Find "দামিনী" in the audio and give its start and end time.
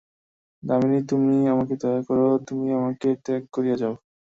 0.63-0.99